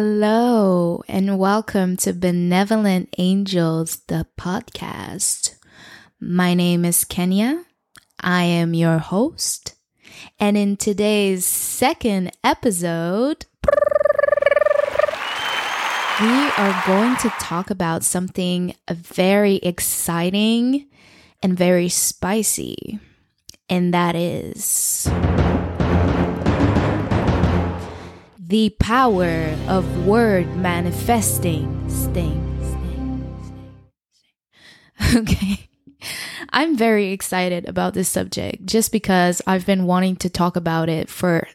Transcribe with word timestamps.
Hello, 0.00 1.02
and 1.08 1.40
welcome 1.40 1.96
to 1.96 2.12
Benevolent 2.12 3.12
Angels, 3.18 3.96
the 4.06 4.28
podcast. 4.38 5.56
My 6.20 6.54
name 6.54 6.84
is 6.84 7.04
Keniya. 7.04 7.64
I 8.20 8.44
am 8.44 8.74
your 8.74 8.98
host. 8.98 9.74
And 10.38 10.56
in 10.56 10.76
today's 10.76 11.44
second 11.44 12.30
episode, 12.44 13.46
we 16.20 16.28
are 16.28 16.82
going 16.86 17.16
to 17.16 17.30
talk 17.40 17.68
about 17.68 18.04
something 18.04 18.76
very 18.88 19.56
exciting 19.56 20.86
and 21.42 21.58
very 21.58 21.88
spicy, 21.88 23.00
and 23.68 23.92
that 23.92 24.14
is 24.14 25.10
the 28.48 28.70
power 28.80 29.54
of 29.68 30.06
word 30.06 30.56
manifesting. 30.56 31.68
Sting, 31.90 32.40
sting, 32.62 33.22
sting, 34.98 35.18
Okay. 35.22 35.68
I'm 36.50 36.74
very 36.74 37.12
excited 37.12 37.68
about 37.68 37.92
this 37.92 38.08
subject 38.08 38.64
just 38.64 38.90
because 38.90 39.42
I've 39.46 39.66
been 39.66 39.84
wanting 39.84 40.16
to 40.16 40.30
talk 40.30 40.56
about 40.56 40.88
it 40.88 41.10
for 41.10 41.46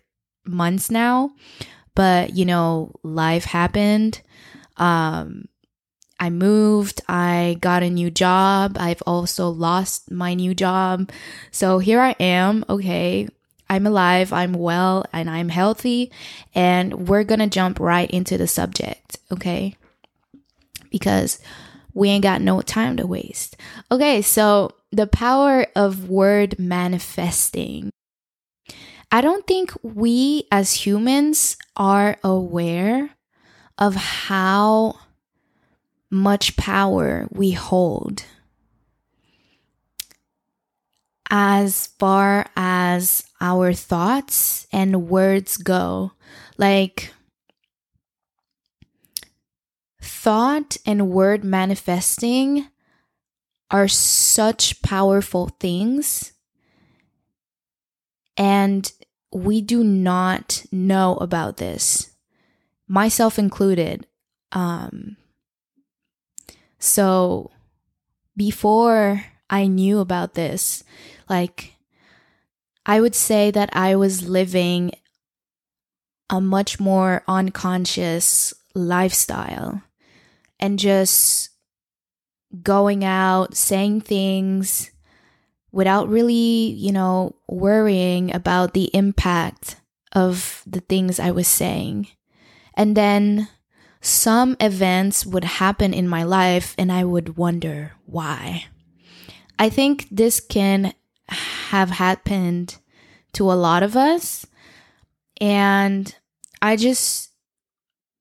months 0.46 0.92
now. 0.92 1.32
But, 1.96 2.36
you 2.36 2.46
know, 2.46 2.94
life 3.02 3.46
happened. 3.46 4.22
Um, 4.78 5.46
I 6.20 6.30
moved, 6.30 7.02
I 7.10 7.58
got 7.60 7.82
a 7.82 7.90
new 7.90 8.12
job. 8.12 8.78
I've 8.80 9.02
also 9.08 9.50
lost 9.50 10.12
my 10.12 10.36
new 10.36 10.54
job. 10.54 11.10
So 11.50 11.80
here 11.80 12.02
I 12.02 12.12
am. 12.20 12.64
Okay. 12.70 13.30
I'm 13.74 13.88
alive, 13.88 14.32
I'm 14.32 14.54
well, 14.54 15.04
and 15.12 15.28
I'm 15.28 15.50
healthy. 15.50 16.12
And 16.54 17.08
we're 17.08 17.24
going 17.24 17.40
to 17.40 17.48
jump 17.48 17.80
right 17.80 18.10
into 18.12 18.38
the 18.38 18.48
subject, 18.48 19.18
okay? 19.32 19.76
Because 20.92 21.40
we 21.96 22.10
ain't 22.10 22.22
got 22.22 22.40
no 22.40 22.62
time 22.62 22.98
to 22.98 23.08
waste. 23.08 23.58
Okay, 23.92 24.22
so 24.22 24.76
the 24.92 25.08
power 25.08 25.66
of 25.76 26.08
word 26.08 26.60
manifesting. 26.60 27.90
I 29.12 29.22
don't 29.22 29.48
think 29.48 29.72
we 29.82 30.48
as 30.52 30.86
humans 30.86 31.58
are 31.76 32.18
aware 32.24 33.10
of 33.80 33.96
how 33.96 35.00
much 36.12 36.56
power 36.58 37.28
we 37.32 37.52
hold 37.52 38.24
as 41.36 41.88
far 41.98 42.46
as 42.56 43.26
our 43.42 43.74
thoughts 43.74 44.68
and 44.72 45.10
words 45.10 45.58
go. 45.58 46.12
Like, 46.60 47.12
thought 50.00 50.78
and 50.86 51.10
word 51.10 51.44
manifesting 51.44 52.68
are 53.72 53.88
such 53.88 54.84
powerful 54.84 55.50
things, 55.60 56.34
and 58.38 58.92
we 59.32 59.60
do 59.60 59.84
not 59.84 60.68
know 60.72 61.16
about 61.16 61.58
this, 61.58 62.12
myself 62.88 63.40
included. 63.40 64.06
Um, 64.52 65.18
so, 66.78 67.50
before 68.38 69.26
I 69.50 69.66
knew 69.66 70.00
about 70.00 70.36
this, 70.36 70.84
like, 71.34 71.74
I 72.86 73.02
would 73.02 73.16
say 73.16 73.50
that 73.50 73.70
I 73.74 73.96
was 73.96 74.30
living 74.30 74.92
a 76.30 76.40
much 76.40 76.80
more 76.80 77.24
unconscious 77.28 78.54
lifestyle 78.76 79.82
and 80.60 80.78
just 80.78 81.50
going 82.62 83.04
out, 83.04 83.58
saying 83.58 84.02
things 84.02 84.92
without 85.72 86.08
really, 86.08 86.70
you 86.78 86.92
know, 86.92 87.36
worrying 87.48 88.34
about 88.34 88.74
the 88.74 88.94
impact 88.94 89.78
of 90.12 90.62
the 90.68 90.82
things 90.82 91.20
I 91.20 91.32
was 91.32 91.48
saying. 91.48 92.10
And 92.78 92.96
then 92.96 93.50
some 94.02 94.56
events 94.60 95.26
would 95.26 95.46
happen 95.46 95.94
in 95.94 96.08
my 96.08 96.22
life 96.22 96.76
and 96.78 96.92
I 96.92 97.04
would 97.04 97.38
wonder 97.38 97.94
why. 98.06 98.66
I 99.58 99.70
think 99.70 100.08
this 100.12 100.40
can 100.40 100.94
have 101.30 101.90
happened 101.90 102.78
to 103.34 103.52
a 103.52 103.54
lot 103.54 103.84
of 103.84 103.96
us. 103.96 104.46
And 105.42 106.14
I 106.62 106.76
just 106.76 107.32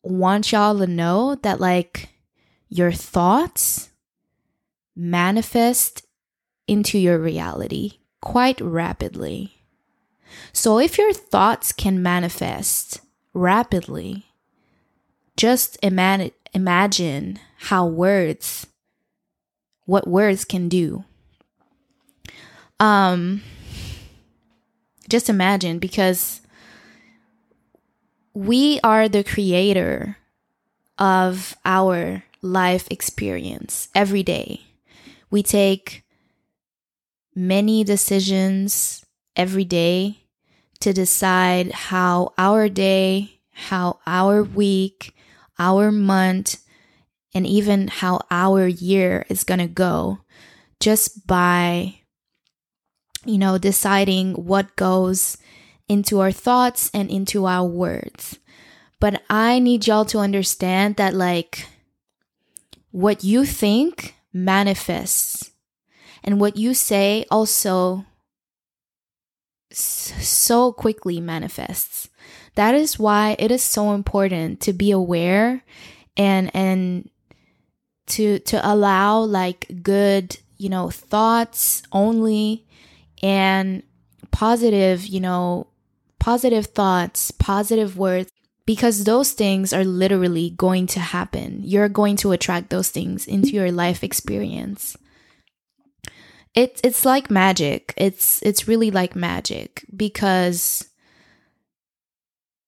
want 0.03 0.53
y'all 0.53 0.79
to 0.79 0.87
know 0.87 1.37
that, 1.37 1.61
like, 1.61 2.09
your 2.69 2.93
thoughts 2.93 3.91
manifest 4.97 6.07
into 6.67 6.99
your 6.99 7.19
reality 7.19 7.99
quite 8.21 8.61
rapidly. 8.61 9.63
So, 10.53 10.79
if 10.79 10.97
your 10.97 11.13
thoughts 11.13 11.73
can 11.73 12.03
manifest 12.03 13.01
rapidly, 13.34 14.27
just 15.37 15.79
ima- 15.83 16.31
imagine 16.53 17.39
how 17.59 17.87
words, 17.87 18.67
what 19.84 20.07
words 20.07 20.45
can 20.45 20.69
do. 20.69 21.05
Um, 22.82 23.43
just 25.09 25.28
imagine 25.28 25.78
because 25.78 26.41
we 28.34 28.81
are 28.82 29.09
the 29.09 29.22
creator 29.22 30.16
of 30.98 31.56
our 31.65 32.25
life 32.42 32.88
experience 32.91 33.88
every 33.94 34.25
day. 34.25 34.62
We 35.31 35.44
take 35.44 36.03
many 37.37 37.84
decisions 37.84 39.06
every 39.37 39.65
day 39.65 40.19
to 40.81 40.92
decide 40.92 41.71
how 41.71 42.34
our 42.37 42.69
day, 42.69 43.38
how 43.53 44.00
our 44.09 44.42
week, 44.42 45.15
our 45.56 45.92
month, 45.92 46.56
and 47.32 47.47
even 47.47 47.87
how 47.87 48.22
our 48.28 48.66
year 48.66 49.25
is 49.28 49.44
going 49.44 49.60
to 49.60 49.69
go 49.69 50.19
just 50.81 51.28
by 51.28 52.02
you 53.25 53.38
know, 53.38 53.59
deciding 53.59 54.34
what 54.34 54.75
goes 54.77 55.38
into 55.88 56.21
our 56.21 56.33
thoughts 56.33 56.91
and 56.94 57.10
into 57.10 57.47
our 57.47 57.65
words. 57.65 58.38
But 59.00 59.22
I 59.28 59.59
need 59.59 59.87
y'all 59.87 60.05
to 60.06 60.19
understand 60.19 60.97
that, 60.97 61.15
like, 61.15 61.66
what 62.91 63.25
you 63.25 63.44
think 63.44 64.15
manifests, 64.33 65.50
and 66.22 66.41
what 66.41 66.56
you 66.56 66.75
say 66.75 67.25
also 67.31 68.05
so 69.72 70.72
quickly 70.72 71.21
manifests. 71.21 72.09
That 72.54 72.75
is 72.75 72.99
why 72.99 73.37
it 73.39 73.50
is 73.50 73.62
so 73.62 73.93
important 73.93 74.60
to 74.60 74.72
be 74.72 74.91
aware 74.91 75.65
and 76.16 76.50
and 76.54 77.09
to 78.09 78.39
to 78.41 78.60
allow 78.62 79.21
like 79.21 79.83
good, 79.83 80.37
you 80.59 80.69
know, 80.69 80.91
thoughts 80.91 81.83
only 81.93 82.66
and 83.22 83.83
positive, 84.30 85.07
you 85.07 85.21
know, 85.21 85.69
positive 86.19 86.66
thoughts, 86.66 87.30
positive 87.30 87.97
words, 87.97 88.30
because 88.66 89.04
those 89.04 89.33
things 89.33 89.72
are 89.72 89.84
literally 89.84 90.51
going 90.51 90.86
to 90.89 91.01
happen. 91.01 91.60
You're 91.63 91.89
going 91.89 92.16
to 92.19 92.33
attract 92.33 92.71
those 92.71 92.91
things 92.91 93.27
into 93.27 93.51
your 93.51 93.72
life 93.72 94.04
experience. 94.04 94.97
It's 96.54 96.80
it's 96.84 97.04
like 97.04 97.30
magic. 97.30 97.95
It's 97.97 98.42
it's 98.42 98.69
really 98.69 98.91
like 98.91 99.16
magic 99.16 99.84
because 99.95 100.86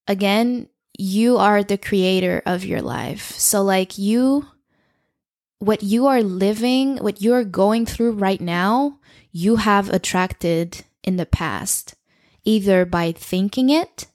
again, 0.08 0.68
you 0.96 1.36
are 1.36 1.62
the 1.62 1.78
creator 1.78 2.42
of 2.46 2.64
your 2.64 2.80
life. 2.80 3.32
So 3.32 3.62
like 3.62 3.98
you 3.98 4.46
what 5.58 5.82
you 5.82 6.06
are 6.06 6.22
living, 6.22 6.98
what 6.98 7.22
you 7.22 7.32
are 7.34 7.44
going 7.44 7.86
through 7.86 8.12
right 8.12 8.40
now, 8.40 8.98
you 9.36 9.56
have 9.56 9.90
attracted 9.90 10.84
in 11.02 11.16
the 11.16 11.26
past, 11.26 11.96
either 12.44 12.84
by 12.84 13.10
thinking 13.10 13.68
it 13.68 14.06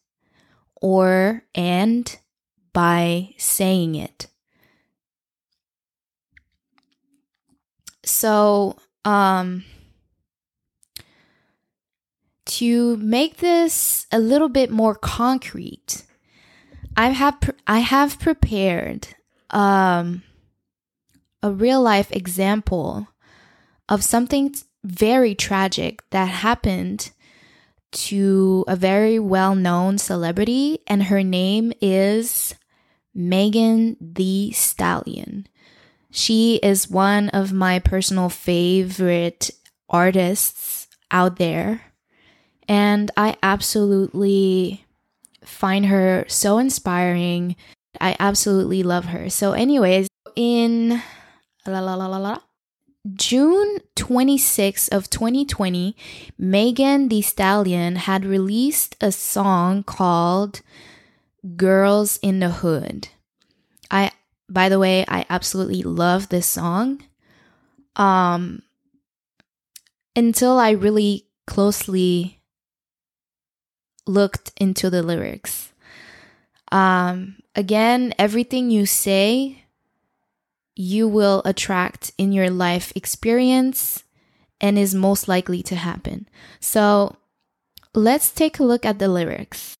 or 0.81 1.43
and 1.53 2.17
by 2.71 3.35
saying 3.37 3.95
it. 3.95 4.27
So, 8.05 8.77
um, 9.03 9.65
to 12.45 12.95
make 12.95 13.37
this 13.37 14.07
a 14.13 14.19
little 14.19 14.47
bit 14.47 14.71
more 14.71 14.95
concrete, 14.95 16.05
I 16.95 17.09
have 17.09 17.41
pre- 17.41 17.53
I 17.67 17.79
have 17.79 18.19
prepared 18.19 19.09
um, 19.49 20.23
a 21.43 21.51
real 21.51 21.81
life 21.81 22.09
example 22.13 23.09
of 23.89 24.01
something 24.01 24.55
very 24.83 25.35
tragic 25.35 26.03
that 26.11 26.25
happened 26.25 27.11
to 27.91 28.65
a 28.67 28.75
very 28.75 29.19
well 29.19 29.55
known 29.55 29.97
celebrity, 29.97 30.79
and 30.87 31.03
her 31.03 31.23
name 31.23 31.73
is 31.81 32.55
Megan 33.13 33.97
Thee 33.99 34.51
Stallion. 34.51 35.47
She 36.11 36.55
is 36.57 36.89
one 36.89 37.29
of 37.29 37.53
my 37.53 37.79
personal 37.79 38.29
favorite 38.29 39.51
artists 39.89 40.87
out 41.11 41.37
there. 41.37 41.81
And 42.67 43.09
I 43.17 43.35
absolutely 43.41 44.85
find 45.43 45.87
her 45.87 46.25
so 46.27 46.59
inspiring. 46.59 47.55
I 47.99 48.15
absolutely 48.19 48.83
love 48.83 49.05
her. 49.05 49.29
So, 49.29 49.53
anyways, 49.53 50.07
in 50.35 51.01
la 51.65 51.79
la 51.79 51.95
la 51.95 52.07
la 52.07 52.17
la. 52.17 52.37
June 53.13 53.79
26 53.95 54.89
of 54.89 55.09
2020, 55.09 55.95
Megan 56.37 57.07
Thee 57.07 57.21
Stallion 57.21 57.95
had 57.95 58.25
released 58.25 58.97
a 58.99 59.11
song 59.11 59.83
called 59.83 60.61
Girls 61.55 62.19
in 62.21 62.39
the 62.39 62.49
Hood. 62.49 63.07
I 63.89 64.11
by 64.49 64.67
the 64.67 64.79
way, 64.79 65.05
I 65.07 65.25
absolutely 65.29 65.83
love 65.83 66.29
this 66.29 66.47
song. 66.47 67.01
Um 67.95 68.63
until 70.15 70.57
I 70.59 70.71
really 70.71 71.27
closely 71.47 72.41
looked 74.05 74.51
into 74.57 74.89
the 74.89 75.03
lyrics. 75.03 75.71
Um 76.71 77.37
again, 77.55 78.13
everything 78.19 78.69
you 78.69 78.85
say 78.85 79.63
you 80.81 81.09
will 81.09 81.41
attract 81.43 82.13
in 82.17 82.31
your 82.31 82.49
life 82.49 82.93
experience 82.95 84.05
and 84.61 84.79
is 84.79 84.95
most 84.95 85.27
likely 85.27 85.61
to 85.61 85.75
happen. 85.75 86.25
So 86.61 87.17
let's 87.93 88.31
take 88.31 88.59
a 88.59 88.63
look 88.63 88.85
at 88.85 88.97
the 88.97 89.09
lyrics. 89.09 89.75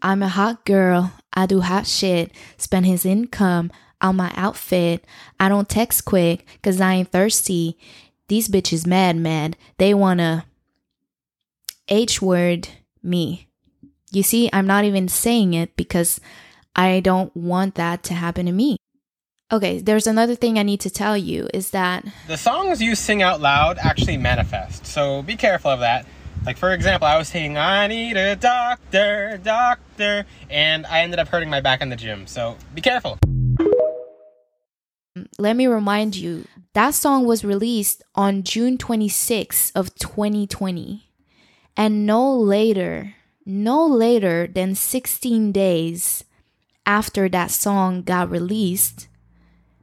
I'm 0.00 0.22
a 0.22 0.28
hot 0.28 0.64
girl. 0.64 1.12
I 1.34 1.44
do 1.44 1.60
hot 1.60 1.86
shit. 1.86 2.32
Spend 2.56 2.86
his 2.86 3.04
income 3.04 3.70
on 4.00 4.16
my 4.16 4.32
outfit. 4.36 5.04
I 5.38 5.50
don't 5.50 5.68
text 5.68 6.06
quick 6.06 6.46
cause 6.62 6.80
I 6.80 6.94
ain't 6.94 7.12
thirsty. 7.12 7.76
These 8.28 8.48
bitches 8.48 8.86
mad, 8.86 9.16
mad. 9.16 9.54
They 9.76 9.92
wanna 9.92 10.46
H 11.88 12.22
word 12.22 12.70
me. 13.02 13.48
You 14.12 14.22
see, 14.22 14.48
I'm 14.50 14.66
not 14.66 14.84
even 14.84 15.08
saying 15.08 15.52
it 15.52 15.76
because 15.76 16.20
I 16.74 17.00
don't 17.00 17.36
want 17.36 17.74
that 17.74 18.02
to 18.04 18.14
happen 18.14 18.46
to 18.46 18.52
me. 18.52 18.78
Okay, 19.52 19.78
there's 19.78 20.08
another 20.08 20.34
thing 20.34 20.58
I 20.58 20.64
need 20.64 20.80
to 20.80 20.90
tell 20.90 21.16
you 21.16 21.48
is 21.54 21.70
that 21.70 22.04
the 22.26 22.36
songs 22.36 22.82
you 22.82 22.96
sing 22.96 23.22
out 23.22 23.40
loud 23.40 23.78
actually 23.78 24.16
manifest. 24.16 24.84
So 24.86 25.22
be 25.22 25.36
careful 25.36 25.70
of 25.70 25.80
that. 25.80 26.04
Like 26.44 26.58
for 26.58 26.72
example, 26.72 27.06
I 27.06 27.16
was 27.16 27.28
singing 27.28 27.56
I 27.56 27.86
need 27.86 28.16
a 28.16 28.34
doctor, 28.34 29.38
doctor, 29.44 30.26
and 30.50 30.84
I 30.86 31.02
ended 31.02 31.20
up 31.20 31.28
hurting 31.28 31.48
my 31.48 31.60
back 31.60 31.80
in 31.80 31.90
the 31.90 31.96
gym. 31.96 32.26
So 32.26 32.56
be 32.74 32.80
careful. 32.80 33.18
Let 35.38 35.54
me 35.54 35.68
remind 35.68 36.16
you, 36.16 36.46
that 36.74 36.94
song 36.94 37.24
was 37.24 37.44
released 37.44 38.02
on 38.16 38.42
June 38.42 38.76
26 38.76 39.70
of 39.76 39.94
2020. 39.94 41.08
And 41.76 42.04
no 42.04 42.34
later, 42.36 43.14
no 43.46 43.86
later 43.86 44.48
than 44.48 44.74
16 44.74 45.52
days 45.52 46.24
after 46.84 47.28
that 47.28 47.52
song 47.52 48.02
got 48.02 48.28
released, 48.28 49.06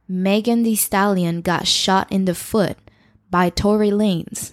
Megan 0.06 0.62
Thee 0.62 0.76
Stallion 0.76 1.40
got 1.40 1.66
shot 1.66 2.10
in 2.12 2.24
the 2.24 2.34
foot 2.34 2.76
by 3.30 3.50
Tory 3.50 3.90
Lanez. 3.90 4.52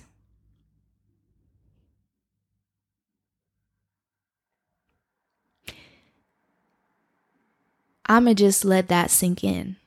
I'ma 8.05 8.33
just 8.33 8.65
let 8.65 8.89
that 8.89 9.09
sink 9.09 9.43
in. 9.43 9.77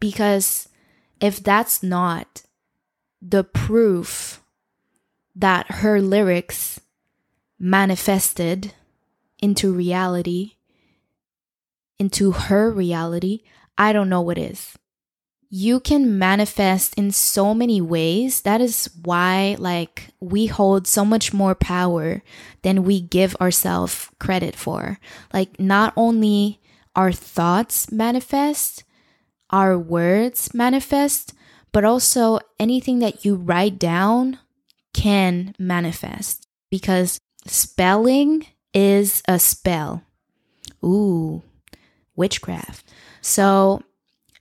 Because 0.00 0.68
if 1.20 1.42
that's 1.42 1.82
not 1.82 2.42
the 3.22 3.44
proof 3.44 4.42
that 5.36 5.70
her 5.70 6.00
lyrics 6.00 6.80
manifested 7.58 8.74
into 9.38 9.72
reality, 9.72 10.54
into 11.98 12.32
her 12.32 12.70
reality, 12.70 13.42
I 13.76 13.92
don't 13.92 14.08
know 14.08 14.20
what 14.20 14.38
is. 14.38 14.76
You 15.50 15.78
can 15.78 16.18
manifest 16.18 16.94
in 16.96 17.12
so 17.12 17.54
many 17.54 17.80
ways. 17.80 18.40
That 18.40 18.60
is 18.60 18.90
why, 19.04 19.56
like, 19.58 20.08
we 20.20 20.46
hold 20.46 20.86
so 20.86 21.04
much 21.04 21.32
more 21.32 21.54
power 21.54 22.22
than 22.62 22.82
we 22.82 23.00
give 23.00 23.36
ourselves 23.36 24.08
credit 24.18 24.56
for. 24.56 24.98
Like, 25.32 25.60
not 25.60 25.92
only 25.96 26.60
our 26.96 27.12
thoughts 27.12 27.92
manifest, 27.92 28.84
our 29.50 29.78
words 29.78 30.52
manifest, 30.54 31.34
but 31.72 31.84
also 31.84 32.40
anything 32.58 33.00
that 33.00 33.24
you 33.24 33.36
write 33.36 33.78
down 33.78 34.38
can 34.92 35.54
manifest 35.58 36.46
because 36.70 37.18
spelling 37.46 38.46
is 38.72 39.22
a 39.28 39.38
spell. 39.38 40.02
Ooh, 40.84 41.42
witchcraft. 42.16 42.90
So 43.24 43.82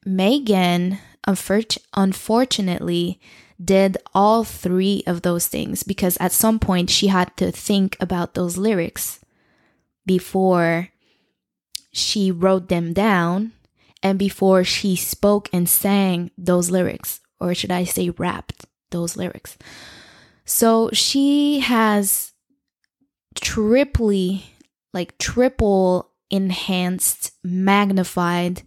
Megan, 0.05 0.99
unfortunately, 1.25 3.21
did 3.63 3.97
all 4.13 4.43
three 4.43 5.03
of 5.07 5.21
those 5.21 5.47
things 5.47 5.83
because 5.83 6.17
at 6.17 6.33
some 6.33 6.59
point 6.59 6.89
she 6.89 7.07
had 7.07 7.35
to 7.37 7.49
think 7.49 7.95
about 8.01 8.33
those 8.33 8.57
lyrics 8.57 9.21
before 10.05 10.89
she 11.93 12.29
wrote 12.29 12.67
them 12.67 12.91
down 12.91 13.53
and 14.03 14.19
before 14.19 14.65
she 14.65 14.97
spoke 14.97 15.47
and 15.53 15.69
sang 15.69 16.31
those 16.37 16.69
lyrics, 16.69 17.21
or 17.39 17.55
should 17.55 17.71
I 17.71 17.85
say, 17.85 18.09
rapped 18.09 18.65
those 18.91 19.15
lyrics. 19.15 19.57
So 20.43 20.89
she 20.91 21.61
has 21.61 22.33
triply, 23.33 24.43
like 24.93 25.17
triple 25.19 26.09
enhanced, 26.33 27.31
magnified 27.43 28.63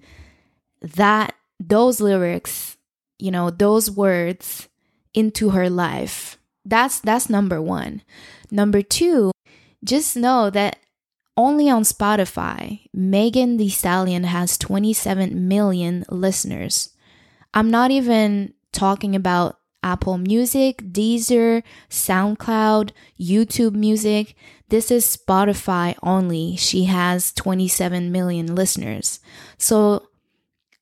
that 0.81 1.35
those 1.59 2.01
lyrics, 2.01 2.77
you 3.19 3.33
know, 3.33 3.51
those 3.51 3.91
words 3.91 4.69
into 5.13 5.51
her 5.51 5.69
life. 5.69 6.39
That's 6.65 7.01
that's 7.01 7.29
number 7.29 7.61
1. 7.61 8.03
Number 8.53 8.83
2, 8.83 9.33
just 9.83 10.17
know 10.17 10.49
that 10.51 10.79
only 11.37 11.69
on 11.69 11.83
Spotify, 11.83 12.89
Megan 12.95 13.57
Thee 13.57 13.69
Stallion 13.69 14.23
has 14.25 14.57
27 14.57 15.49
million 15.49 16.05
listeners. 16.09 16.95
I'm 17.53 17.71
not 17.71 17.91
even 17.91 18.55
talking 18.73 19.17
about 19.17 19.59
Apple 19.87 20.19
Music, 20.19 20.79
Deezer, 20.79 21.63
SoundCloud, 21.89 22.91
YouTube 23.21 23.75
Music. 23.75 24.35
This 24.69 24.91
is 24.91 25.05
Spotify 25.17 25.95
only. 26.03 26.57
She 26.57 26.87
has 26.87 27.33
27 27.33 28.11
million 28.11 28.53
listeners. 28.57 29.21
So 29.59 30.09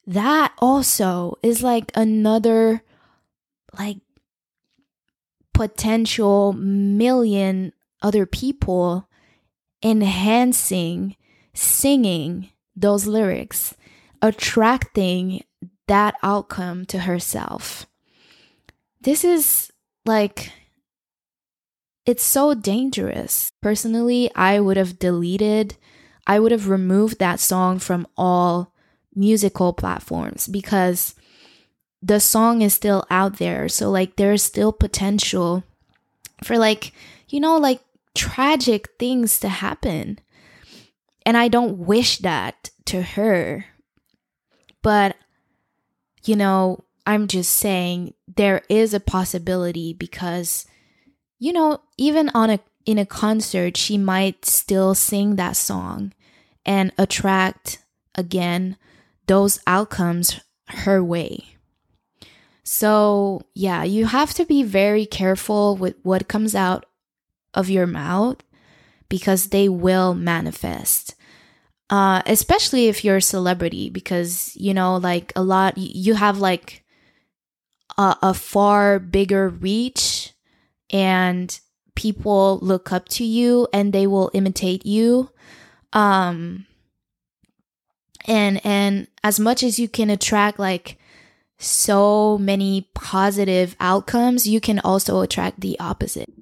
that 0.07 0.55
also 0.59 1.37
is 1.43 1.63
like 1.63 1.93
another 1.95 2.83
like 3.79 3.99
potential 5.53 6.55
million 6.55 7.75
other 8.01 8.25
people 8.25 9.07
enhancing 9.83 11.15
singing 11.53 12.49
those 12.75 13.07
lyrics 13.07 13.75
attracting 14.23 15.45
that 15.89 16.15
outcome 16.23 16.87
to 16.87 17.01
herself 17.01 17.87
this 19.05 19.25
is 19.25 19.71
like 20.05 20.51
it's 22.07 22.23
so 22.23 22.55
dangerous. 22.55 23.51
Personally, 23.63 24.31
I 24.35 24.61
would 24.61 24.77
have 24.77 24.99
deleted, 24.99 25.77
I 26.27 26.39
would 26.39 26.53
have 26.53 26.69
removed 26.69 27.19
that 27.19 27.41
song 27.41 27.79
from 27.79 28.07
all 28.17 28.75
musical 29.15 29.73
platforms 29.73 30.47
because 30.47 31.15
the 32.03 32.21
song 32.21 32.61
is 32.61 32.75
still 32.75 33.07
out 33.09 33.39
there. 33.39 33.69
So, 33.69 33.91
like, 33.91 34.17
there's 34.17 34.43
still 34.43 34.73
potential 34.73 35.65
for, 36.43 36.59
like, 36.59 36.93
you 37.29 37.41
know, 37.41 37.57
like 37.57 37.81
tragic 38.15 38.91
things 38.99 39.41
to 39.41 39.49
happen. 39.49 40.19
And 41.25 41.39
I 41.39 41.49
don't 41.49 41.79
wish 41.79 42.19
that 42.19 42.69
to 42.87 43.01
her. 43.01 43.65
But, 44.83 45.17
you 46.25 46.37
know, 46.37 46.84
I'm 47.07 47.29
just 47.29 47.53
saying 47.53 48.15
there 48.27 48.63
is 48.69 48.95
a 48.95 49.01
possibility 49.01 49.93
because 49.93 50.67
you 51.39 51.53
know, 51.53 51.83
even 51.99 52.31
on 52.31 52.51
a 52.51 52.61
in 52.87 52.99
a 52.99 53.07
concert, 53.07 53.77
she 53.77 53.99
might 53.99 54.45
still 54.45 54.95
sing 54.95 55.37
that 55.37 55.57
song 55.57 56.13
and 56.67 56.93
attract 56.99 57.79
again 58.15 58.77
those 59.27 59.61
outcomes 59.67 60.41
her 60.69 61.03
way. 61.03 61.57
So, 62.63 63.43
yeah, 63.55 63.85
you 63.85 64.07
have 64.07 64.33
to 64.35 64.45
be 64.47 64.63
very 64.63 65.07
careful 65.07 65.77
with 65.77 65.97
what 66.03 66.29
comes 66.29 66.55
out 66.55 66.87
of 67.53 67.69
your 67.71 67.87
mouth 67.87 68.39
because 69.09 69.49
they 69.49 69.69
will 69.69 70.15
manifest. 70.15 71.15
uh, 71.91 72.23
especially 72.27 72.89
if 72.89 73.05
you're 73.05 73.19
a 73.19 73.23
celebrity, 73.23 73.91
because 73.91 74.57
you 74.57 74.75
know, 74.75 74.97
like 74.97 75.33
a 75.37 75.43
lot, 75.43 75.75
you 75.79 76.15
have 76.15 76.39
like 76.39 76.84
a, 77.99 78.17
a 78.23 78.35
far 78.35 78.99
bigger 78.99 79.49
reach, 79.49 80.33
and 80.91 81.59
people 81.95 82.59
look 82.61 82.93
up 82.93 83.09
to 83.09 83.25
you 83.25 83.69
and 83.73 83.93
they 83.93 84.07
will 84.07 84.31
imitate 84.35 84.85
you. 84.85 85.31
Um, 85.93 86.67
and 88.27 88.65
and 88.65 89.07
as 89.23 89.39
much 89.39 89.63
as 89.63 89.79
you 89.79 89.89
can 89.89 90.11
attract 90.11 90.59
like 90.59 90.99
so 91.59 92.37
many 92.39 92.91
positive 92.95 93.77
outcomes, 93.81 94.47
you 94.47 94.61
can 94.61 94.81
also 94.81 95.21
attract 95.21 95.61
the 95.61 95.79
opposite. 95.79 96.33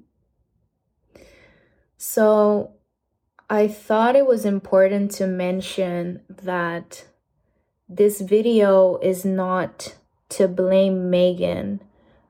So, 1.97 2.71
I 3.49 3.67
thought 3.67 4.15
it 4.15 4.25
was 4.25 4.43
important 4.45 5.11
to 5.11 5.27
mention 5.27 6.21
that 6.27 7.05
this 7.87 8.19
video 8.19 8.97
is 8.97 9.23
not 9.23 9.95
to 10.33 10.47
blame 10.47 11.09
Megan 11.09 11.81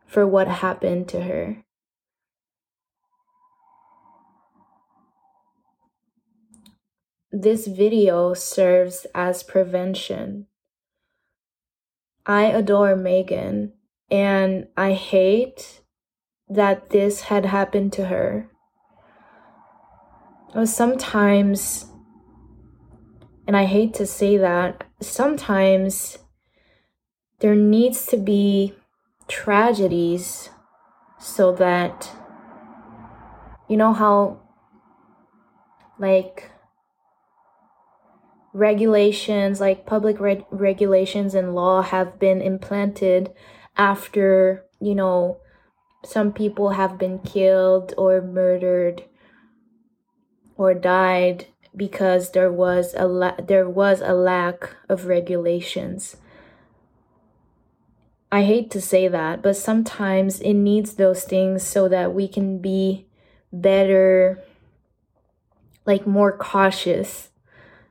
for 0.06 0.28
what 0.28 0.48
happened 0.48 1.08
to 1.10 1.24
her. 1.24 1.64
This 7.32 7.66
video 7.66 8.34
serves 8.34 9.08
as 9.16 9.42
prevention. 9.42 10.48
I 12.26 12.44
adore 12.44 12.96
Megan 12.96 13.74
and 14.12 14.68
I 14.78 14.94
hate 14.94 15.82
that 16.48 16.92
this 16.92 17.22
had 17.22 17.46
happened 17.46 17.92
to 17.94 18.06
her. 18.06 18.50
Sometimes, 20.66 21.88
and 23.48 23.58
I 23.58 23.66
hate 23.66 23.96
to 23.96 24.06
say 24.06 24.38
that, 24.38 24.84
sometimes 25.02 26.20
there 27.44 27.56
needs 27.56 28.06
to 28.06 28.16
be 28.16 28.74
tragedies 29.28 30.50
so 31.20 31.52
that, 31.52 32.10
you 33.68 33.76
know, 33.76 33.92
how 33.92 34.40
like 36.00 36.52
regulations 38.54 39.60
like 39.60 39.86
public 39.86 40.22
re- 40.22 40.46
regulations 40.52 41.36
and 41.36 41.54
law 41.54 41.82
have 41.82 42.18
been 42.18 42.42
implanted 42.42 43.34
after 43.76 44.64
you 44.80 44.94
know 44.94 45.38
some 46.06 46.32
people 46.32 46.70
have 46.70 47.00
been 47.00 47.18
killed 47.20 47.94
or 47.98 48.22
murdered 48.22 49.04
or 50.56 50.74
died 50.76 51.48
because 51.76 52.32
there 52.32 52.52
was 52.52 52.94
a 52.96 53.08
la- 53.08 53.42
there 53.42 53.68
was 53.68 54.02
a 54.02 54.14
lack 54.14 54.70
of 54.88 55.08
regulations 55.08 56.18
i 58.34 58.44
hate 58.44 58.70
to 58.70 58.82
say 58.82 59.08
that 59.08 59.42
but 59.42 59.56
sometimes 59.56 60.40
it 60.42 60.54
needs 60.54 60.96
those 60.96 61.24
things 61.24 61.64
so 61.64 61.88
that 61.88 62.14
we 62.14 62.28
can 62.28 62.60
be 62.60 63.06
better 63.52 64.44
like 65.86 66.08
more 66.08 66.36
cautious 66.36 67.30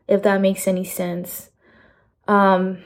if 0.08 0.22
that 0.22 0.40
makes 0.40 0.68
any 0.68 0.84
sense. 0.84 1.50
Um, 2.28 2.84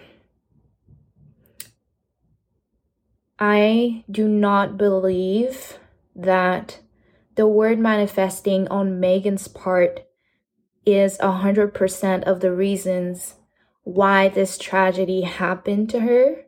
I 3.39 4.05
do 4.11 4.29
not 4.29 4.79
believe 4.79 5.79
that 6.15 6.81
the 7.35 7.47
word 7.47 7.79
manifesting 7.79 8.67
on 8.69 9.01
Megan's 9.01 9.49
part 9.49 10.07
is 10.87 11.19
100% 11.19 12.23
of 12.23 12.41
the 12.41 12.53
reasons 12.53 13.35
why 13.83 14.29
this 14.29 14.57
tragedy 14.57 15.23
happened 15.23 15.91
to 15.91 16.01
her. 16.01 16.46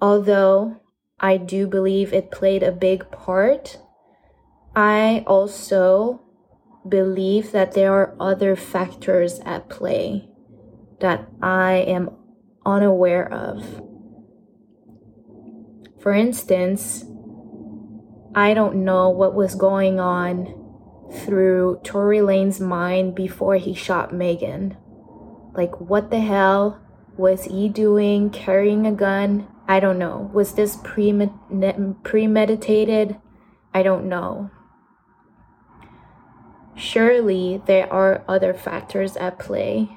Although 0.00 0.80
I 1.18 1.36
do 1.36 1.66
believe 1.66 2.12
it 2.12 2.30
played 2.30 2.62
a 2.62 2.72
big 2.72 3.10
part, 3.10 3.78
I 4.74 5.24
also 5.26 6.22
believe 6.88 7.52
that 7.52 7.72
there 7.72 7.92
are 7.92 8.16
other 8.18 8.56
factors 8.56 9.40
at 9.44 9.68
play 9.68 10.28
that 11.00 11.28
I 11.42 11.84
am 11.86 12.10
unaware 12.64 13.30
of. 13.30 13.82
For 16.00 16.12
instance, 16.12 17.04
I 18.34 18.54
don't 18.54 18.84
know 18.84 19.10
what 19.10 19.34
was 19.34 19.54
going 19.54 20.00
on 20.00 20.56
through 21.12 21.80
Tory 21.84 22.18
Lanez 22.18 22.60
mind 22.60 23.14
before 23.14 23.56
he 23.56 23.74
shot 23.74 24.14
Megan. 24.14 24.76
Like, 25.52 25.78
what 25.80 26.10
the 26.10 26.20
hell 26.20 26.80
was 27.16 27.44
he 27.44 27.68
doing 27.68 28.30
carrying 28.30 28.86
a 28.86 28.92
gun? 28.92 29.48
I 29.70 29.78
don't 29.78 30.00
know. 30.00 30.28
Was 30.34 30.54
this 30.54 30.76
premeditated? 30.82 33.16
I 33.72 33.84
don't 33.84 34.08
know. 34.08 34.50
Surely 36.74 37.62
there 37.66 37.92
are 37.92 38.24
other 38.26 38.52
factors 38.52 39.16
at 39.16 39.38
play, 39.38 39.96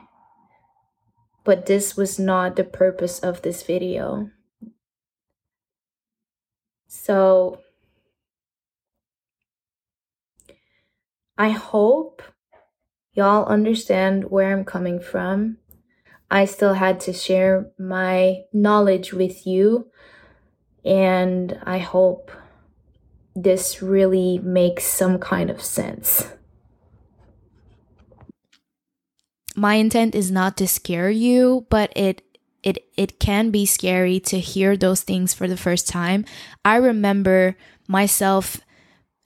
but 1.43 1.65
this 1.65 1.97
was 1.97 2.19
not 2.19 2.55
the 2.55 2.63
purpose 2.63 3.17
of 3.17 3.41
this 3.41 3.63
video. 3.63 4.29
So, 6.85 7.59
I 11.35 11.49
hope 11.49 12.21
y'all 13.13 13.45
understand 13.45 14.29
where 14.29 14.55
I'm 14.55 14.65
coming 14.65 14.99
from. 14.99 15.57
I 16.33 16.45
still 16.45 16.73
had 16.73 16.99
to 17.01 17.13
share 17.13 17.71
my 17.79 18.41
knowledge 18.51 19.13
with 19.13 19.47
you, 19.47 19.91
and 20.83 21.59
I 21.63 21.77
hope 21.77 22.31
this 23.35 23.81
really 23.81 24.39
makes 24.39 24.83
some 24.83 25.19
kind 25.19 25.49
of 25.49 25.61
sense. 25.61 26.27
my 29.55 29.75
intent 29.75 30.15
is 30.15 30.31
not 30.31 30.57
to 30.57 30.67
scare 30.67 31.09
you, 31.09 31.65
but 31.69 31.91
it 31.95 32.21
it 32.63 32.85
it 32.97 33.19
can 33.19 33.51
be 33.51 33.65
scary 33.65 34.19
to 34.21 34.39
hear 34.39 34.75
those 34.77 35.01
things 35.01 35.33
for 35.33 35.47
the 35.47 35.57
first 35.57 35.87
time. 35.87 36.25
I 36.63 36.77
remember 36.77 37.55
myself 37.87 38.61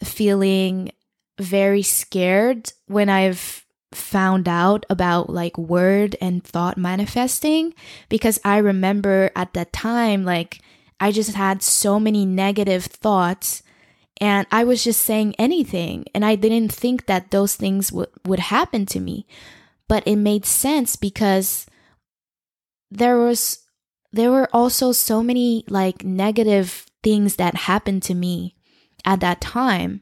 feeling 0.04 0.92
very 1.40 1.84
scared 1.84 2.72
when 2.88 3.10
I've 3.10 3.66
found 3.94 4.48
out 4.48 4.86
about 4.89 5.29
like 5.29 5.58
word 5.58 6.15
and 6.20 6.44
thought 6.44 6.77
manifesting 6.77 7.74
because 8.10 8.39
I 8.44 8.58
remember 8.58 9.32
at 9.36 9.53
that 9.53 9.72
time 9.72 10.25
like 10.25 10.62
I 11.00 11.12
just 11.12 11.36
had 11.36 11.63
so 11.63 12.00
many 12.00 12.25
negative 12.25 12.86
thoughts 12.86 13.63
and 14.20 14.48
I 14.51 14.63
was 14.63 14.84
just 14.84 15.01
saying 15.01 15.36
anything 15.38 16.06
and 16.13 16.25
I 16.25 16.36
didn't 16.36 16.72
think 16.72 17.06
that 17.06 17.32
those 17.32 17.56
things 17.56 17.91
would 17.91 18.10
would 18.25 18.39
happen 18.39 18.86
to 18.88 19.00
me. 19.00 19.27
But 19.88 20.06
it 20.06 20.17
made 20.17 20.46
sense 20.46 20.96
because 20.96 21.65
there 22.89 23.17
was 23.17 23.60
there 24.12 24.32
were 24.32 24.50
also 24.51 24.91
so 24.91 25.22
many 25.22 25.63
like 25.70 26.03
negative 26.03 26.88
things 27.03 27.36
that 27.36 27.70
happened 27.70 28.03
to 28.03 28.15
me 28.15 28.56
at 29.06 29.20
that 29.20 29.39
time. 29.39 30.01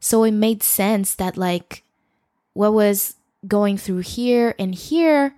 So 0.00 0.24
it 0.24 0.32
made 0.32 0.62
sense 0.62 1.14
that 1.14 1.36
like 1.36 1.82
what 2.56 2.72
was 2.72 3.14
going 3.46 3.76
through 3.76 3.98
here 3.98 4.54
and 4.58 4.74
here 4.74 5.34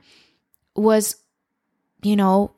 was 0.75 1.17
you 2.03 2.17
know 2.17 2.53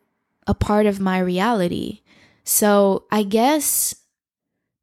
a 0.47 0.55
part 0.55 0.87
of 0.87 1.01
my 1.01 1.19
reality 1.19 2.01
so 2.45 3.05
i 3.11 3.23
guess 3.23 3.95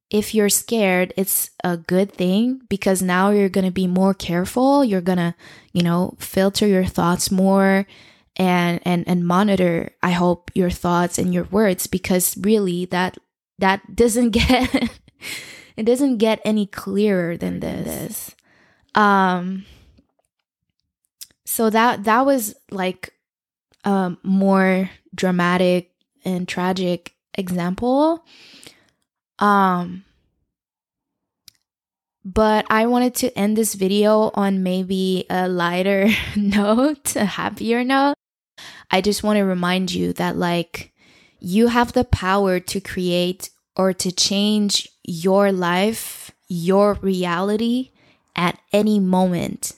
if 0.10 0.34
you're 0.34 0.50
scared, 0.50 1.14
it's 1.18 1.52
a 1.64 1.76
good 1.76 2.14
thing 2.14 2.62
because 2.70 3.02
now 3.02 3.32
you're 3.32 3.50
going 3.50 3.66
to 3.66 3.72
be 3.72 3.88
more 3.88 4.14
careful. 4.14 4.86
You're 4.86 5.02
going 5.02 5.18
to, 5.18 5.36
you 5.74 5.84
know, 5.84 6.16
filter 6.18 6.66
your 6.66 6.86
thoughts 6.86 7.30
more 7.30 7.86
and 8.38 8.80
and 8.86 9.04
and 9.08 9.26
monitor 9.26 9.92
I 10.04 10.12
hope 10.12 10.52
your 10.54 10.70
thoughts 10.70 11.18
and 11.18 11.34
your 11.34 11.46
words 11.46 11.88
because 11.88 12.38
really 12.38 12.86
that 12.86 13.18
that 13.58 13.96
doesn't 13.96 14.30
get 14.32 14.92
it 15.76 15.84
doesn't 15.84 16.18
get 16.18 16.40
any 16.46 16.66
clearer 16.66 17.36
than 17.36 17.60
this. 17.60 18.36
Um 18.98 19.66
so 21.46 21.70
that 21.70 22.04
that 22.04 22.26
was 22.26 22.56
like 22.72 23.14
a 23.86 24.18
more 24.24 24.90
dramatic 25.16 25.92
and 26.26 26.48
tragic 26.48 27.14
example 27.36 28.26
um, 29.40 30.04
but 32.26 32.66
I 32.70 32.88
wanted 32.88 33.16
to 33.16 33.38
end 33.38 33.56
this 33.56 33.76
video 33.76 34.32
on 34.34 34.64
maybe 34.64 35.26
a 35.30 35.48
lighter 35.48 36.10
note, 36.36 37.16
a 37.16 37.26
happier 37.26 37.84
note. 37.84 38.16
I 38.90 39.02
just 39.02 39.24
want 39.24 39.38
to 39.38 39.44
remind 39.44 39.92
you 39.92 40.14
that, 40.14 40.36
like, 40.36 40.94
you 41.40 41.68
have 41.68 41.94
the 41.94 42.04
power 42.04 42.60
to 42.60 42.82
create 42.82 43.50
or 43.76 43.94
to 43.94 44.12
change 44.12 44.90
your 45.04 45.52
life, 45.52 46.32
your 46.48 46.96
reality 46.96 47.92
at 48.38 48.60
any 48.72 49.00
moment. 49.00 49.74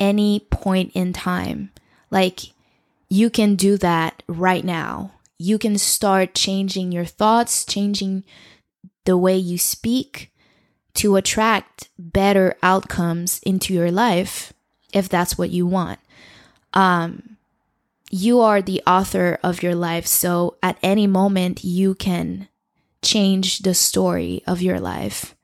any 0.00 0.46
point 0.50 0.92
in 0.94 1.12
time. 1.12 1.72
Like 2.10 2.52
you 3.08 3.30
can 3.30 3.56
do 3.56 3.76
that 3.78 4.22
right 4.28 4.64
now. 4.64 5.12
You 5.38 5.58
can 5.58 5.78
start 5.78 6.34
changing 6.34 6.92
your 6.92 7.04
thoughts, 7.04 7.64
changing 7.64 8.24
the 9.04 9.16
way 9.16 9.36
you 9.36 9.58
speak 9.58 10.32
to 10.94 11.16
attract 11.16 11.88
better 11.98 12.56
outcomes 12.62 13.40
into 13.44 13.74
your 13.74 13.90
life 13.90 14.52
if 14.92 15.08
that's 15.08 15.36
what 15.38 15.50
you 15.50 15.66
want. 15.66 15.98
Um, 16.74 17.36
you 18.10 18.40
are 18.40 18.62
the 18.62 18.82
author 18.86 19.38
of 19.42 19.62
your 19.62 19.74
life, 19.74 20.06
so 20.06 20.56
at 20.62 20.78
any 20.82 21.06
moment 21.06 21.64
you 21.64 21.94
can 21.94 22.48
change 23.02 23.60
the 23.60 23.74
story 23.74 24.42
of 24.46 24.62
your 24.62 24.80
life. 24.80 25.34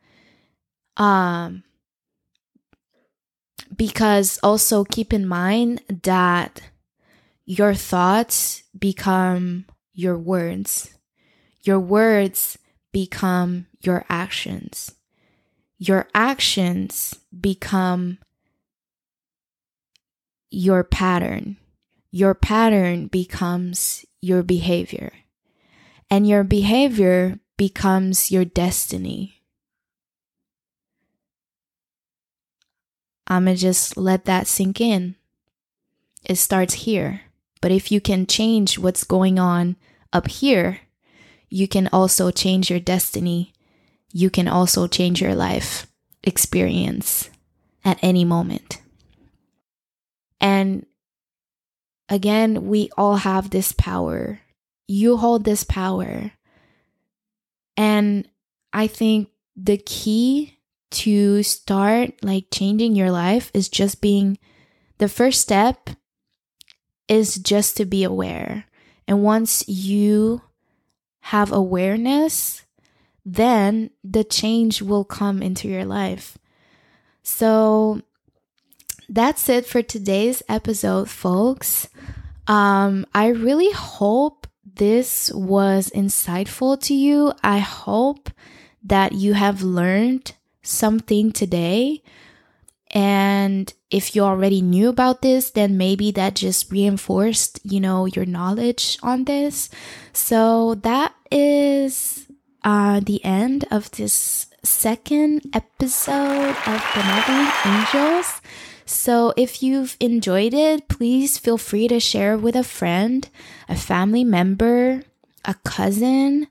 Um, 0.97 1.63
because 3.77 4.39
also 4.43 4.85
keep 4.85 5.13
in 5.13 5.27
mind 5.27 5.83
that 6.03 6.61
your 7.45 7.75
thoughts 7.75 8.63
become 8.79 9.67
your 9.93 10.19
words. 10.19 10.95
Your 11.63 11.81
words 11.81 12.59
become 12.93 13.67
your 13.81 14.05
actions. 14.09 14.95
Your 15.79 16.09
actions 16.15 17.15
become 17.39 18.19
your 20.51 20.85
pattern. 20.85 21.57
Your 22.11 22.35
pattern 22.35 23.09
becomes 23.09 24.05
your 24.21 24.43
behavior. 24.43 25.13
And 26.11 26.29
your 26.29 26.45
behavior 26.45 27.41
becomes 27.57 28.31
your 28.31 28.45
destiny. 28.45 29.43
I'ma 33.27 33.55
just 33.55 33.97
let 33.97 34.25
that 34.27 34.47
sink 34.47 34.81
in. 34.81 35.17
It 36.25 36.37
starts 36.37 36.75
here. 36.75 37.23
But 37.61 37.73
if 37.73 37.91
you 37.91 38.01
can 38.01 38.27
change 38.27 38.79
what's 38.79 39.05
going 39.05 39.39
on 39.39 39.77
up 40.13 40.29
here, 40.29 40.81
you 41.49 41.67
can 41.67 41.89
also 41.93 42.31
change 42.31 42.69
your 42.69 42.81
destiny. 42.81 43.53
You 44.13 44.29
can 44.29 44.49
also 44.49 44.87
change 44.87 45.21
your 45.23 45.35
life 45.35 45.87
experience 46.23 47.31
at 47.85 47.99
any 48.03 48.25
moment. 48.25 48.81
And 50.41 50.85
again, 52.09 52.67
we 52.67 52.91
all 52.99 53.17
have 53.17 53.51
this 53.51 53.73
power. 53.73 54.41
You 54.87 55.17
hold 55.17 55.45
this 55.45 55.65
power. 55.65 56.33
And 57.77 58.29
I 58.73 58.87
think 58.87 59.31
the 59.57 59.79
key 59.79 60.54
to 60.95 61.43
start 61.43 62.13
like 62.23 62.47
changing 62.53 62.95
your 62.95 63.11
life 63.11 63.51
is 63.55 63.69
just 63.69 64.01
being 64.01 64.39
the 64.99 65.09
first 65.09 65.41
step 65.41 65.91
is 67.09 67.37
just 67.37 67.77
to 67.77 67.85
be 67.85 68.05
aware. 68.05 68.65
And 69.07 69.23
once 69.23 69.69
you 69.69 70.43
have 71.21 71.53
awareness, 71.53 72.65
then 73.25 73.91
the 74.03 74.25
change 74.25 74.83
will 74.83 75.05
come 75.05 75.43
into 75.43 75.69
your 75.69 75.85
life. 75.85 76.39
So 77.23 78.03
that's 79.09 79.49
it 79.49 79.67
for 79.67 79.83
today's 79.83 80.43
episode, 80.49 81.11
folks. 81.11 81.89
Um, 82.47 83.07
I 83.15 83.29
really 83.29 83.73
hope 83.73 84.47
this 84.65 85.31
was 85.33 85.91
insightful 85.95 86.81
to 86.83 86.95
you. 86.95 87.33
I 87.43 87.59
hope 87.59 88.31
that 88.83 89.13
you 89.13 89.35
have 89.35 89.63
learned 89.63 90.35
something 90.65 91.31
today. 91.31 92.03
And 92.91 93.73
if 93.91 94.15
you 94.15 94.23
already 94.23 94.63
knew 94.63 94.89
about 94.89 95.23
this, 95.23 95.51
then 95.51 95.77
maybe 95.77 96.11
that 96.13 96.37
just 96.37 96.71
reinforced, 96.71 97.61
you 97.65 97.81
know, 97.81 98.07
your 98.07 98.25
knowledge 98.25 98.99
on 99.03 99.25
this. 99.25 99.69
So 100.13 100.75
that 100.77 101.15
is 101.31 102.27
uh, 102.63 103.01
the 103.01 103.25
end 103.25 103.65
of 103.71 103.91
this 103.93 104.47
second 104.63 105.43
episode 105.53 106.57
of 106.67 106.85
Benevolent 106.95 107.67
Angels. 107.67 108.41
So 108.87 109.33
if 109.37 109.63
you've 109.63 109.97
enjoyed 109.99 110.55
it, 110.55 110.89
please 110.89 111.39
feel 111.39 111.59
free 111.59 111.89
to 111.89 111.99
share 112.01 112.37
with 112.37 112.55
a 112.55 112.65
friend, 112.65 113.29
a 113.69 113.77
family 113.77 114.25
member, 114.25 115.03
a 115.45 115.55
cousin, 115.65 116.47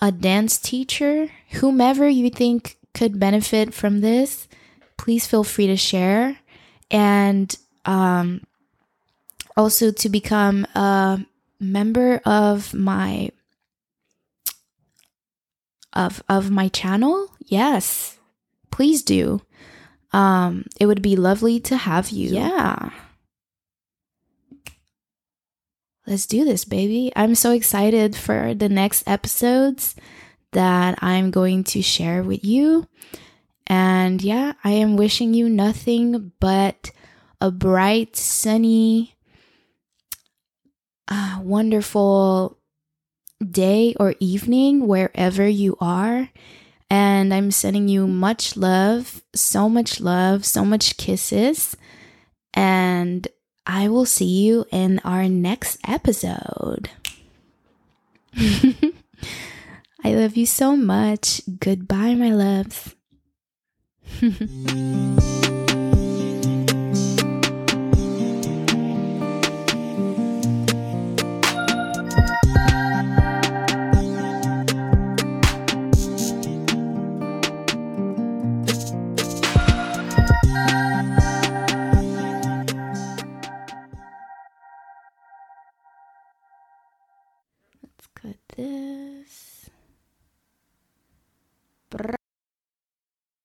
a 0.00 0.10
dance 0.10 0.58
teacher, 0.58 1.30
whomever 1.60 2.08
you 2.08 2.30
think 2.30 2.76
could 2.94 3.20
benefit 3.20 3.74
from 3.74 4.00
this. 4.00 4.48
Please 4.96 5.26
feel 5.26 5.44
free 5.44 5.66
to 5.66 5.76
share 5.76 6.38
and 6.90 7.56
um, 7.84 8.42
also 9.56 9.90
to 9.92 10.08
become 10.08 10.64
a 10.74 11.24
member 11.58 12.20
of 12.24 12.74
my 12.74 13.30
of 15.92 16.22
of 16.28 16.50
my 16.50 16.68
channel. 16.68 17.28
Yes, 17.46 18.18
please 18.70 19.02
do. 19.02 19.42
Um, 20.12 20.66
it 20.78 20.86
would 20.86 21.02
be 21.02 21.16
lovely 21.16 21.60
to 21.60 21.76
have 21.76 22.10
you. 22.10 22.30
Yeah. 22.30 22.90
Let's 26.06 26.26
do 26.26 26.44
this, 26.44 26.64
baby. 26.64 27.12
I'm 27.14 27.36
so 27.36 27.52
excited 27.52 28.16
for 28.16 28.52
the 28.52 28.68
next 28.68 29.06
episodes 29.06 29.94
that 30.52 30.98
I'm 31.02 31.30
going 31.30 31.64
to 31.64 31.82
share 31.82 32.22
with 32.22 32.44
you. 32.44 32.86
And 33.66 34.20
yeah, 34.22 34.54
I 34.64 34.72
am 34.72 34.96
wishing 34.96 35.34
you 35.34 35.48
nothing 35.48 36.32
but 36.40 36.90
a 37.40 37.50
bright, 37.50 38.16
sunny, 38.16 39.14
uh, 41.08 41.38
wonderful 41.42 42.58
day 43.40 43.94
or 43.98 44.14
evening 44.20 44.86
wherever 44.86 45.46
you 45.46 45.76
are. 45.80 46.28
And 46.90 47.32
I'm 47.32 47.52
sending 47.52 47.88
you 47.88 48.08
much 48.08 48.56
love, 48.56 49.22
so 49.34 49.68
much 49.68 50.00
love, 50.00 50.44
so 50.44 50.64
much 50.64 50.96
kisses. 50.96 51.76
And 52.52 53.28
I 53.64 53.88
will 53.88 54.06
see 54.06 54.42
you 54.44 54.64
in 54.72 54.98
our 55.04 55.28
next 55.28 55.78
episode. 55.86 56.90
I 58.36 60.09
love 60.20 60.36
you 60.36 60.44
so 60.44 60.76
much. 60.76 61.40
Goodbye, 61.60 62.14
my 62.14 62.30
loves. 62.30 62.94